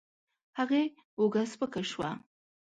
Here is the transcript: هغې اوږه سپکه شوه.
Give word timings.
هغې 0.57 0.83
اوږه 1.19 1.43
سپکه 1.51 1.81
شوه. 1.91 2.09